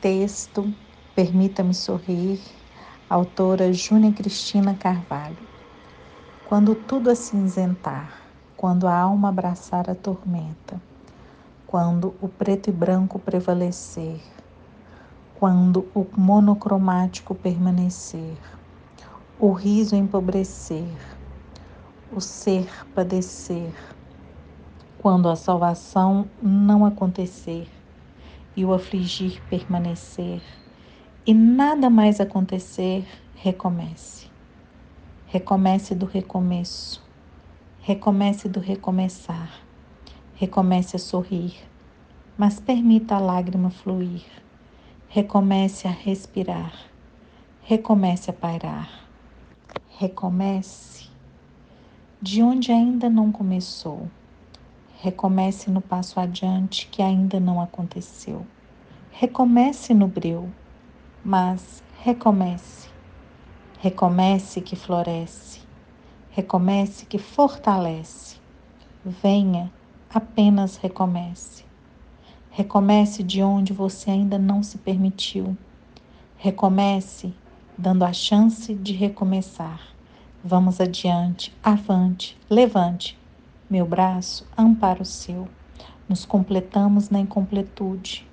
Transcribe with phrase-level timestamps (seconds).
[0.00, 0.72] Texto
[1.14, 2.40] Permita-me Sorrir,
[3.06, 5.36] autora Júnia Cristina Carvalho.
[6.46, 8.10] Quando tudo acinzentar,
[8.56, 10.80] quando a alma abraçar a tormenta,
[11.66, 14.22] quando o preto e branco prevalecer,
[15.34, 18.38] quando o monocromático permanecer,
[19.38, 20.96] o riso empobrecer,
[22.10, 23.74] o ser padecer,
[24.96, 27.68] quando a salvação não acontecer
[28.60, 30.42] e o afligir permanecer,
[31.26, 34.28] e nada mais acontecer, recomece.
[35.28, 37.02] Recomece do recomeço.
[37.80, 39.50] Recomece do recomeçar.
[40.34, 41.54] Recomece a sorrir,
[42.36, 44.26] mas permita a lágrima fluir.
[45.08, 46.74] Recomece a respirar.
[47.62, 49.08] Recomece a pairar.
[49.96, 51.08] Recomece
[52.20, 54.10] de onde ainda não começou.
[55.02, 58.46] Recomece no passo adiante que ainda não aconteceu.
[59.12, 60.50] Recomece no breu
[61.24, 62.88] mas recomece.
[63.80, 65.60] Recomece que floresce.
[66.30, 68.36] Recomece que fortalece.
[69.04, 69.70] Venha,
[70.12, 71.64] apenas recomece.
[72.50, 75.56] Recomece de onde você ainda não se permitiu.
[76.38, 77.32] Recomece
[77.76, 79.80] dando a chance de recomeçar.
[80.42, 83.19] Vamos adiante, avante, levante.
[83.70, 85.48] Meu braço ampara o seu.
[86.08, 88.28] Nos completamos na incompletude.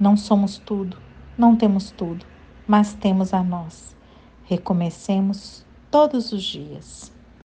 [0.00, 0.96] Não somos tudo,
[1.38, 2.26] não temos tudo,
[2.66, 3.94] mas temos a nós.
[4.42, 7.13] Recomecemos todos os dias.